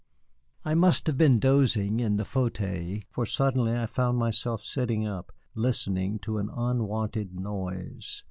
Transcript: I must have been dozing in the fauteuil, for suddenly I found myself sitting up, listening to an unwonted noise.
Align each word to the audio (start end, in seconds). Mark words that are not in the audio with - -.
I 0.65 0.73
must 0.73 1.05
have 1.05 1.15
been 1.15 1.37
dozing 1.37 1.99
in 1.99 2.15
the 2.17 2.25
fauteuil, 2.25 3.01
for 3.11 3.27
suddenly 3.27 3.77
I 3.77 3.85
found 3.85 4.17
myself 4.17 4.63
sitting 4.63 5.05
up, 5.05 5.31
listening 5.53 6.17
to 6.23 6.39
an 6.39 6.49
unwonted 6.49 7.39
noise. 7.39 8.19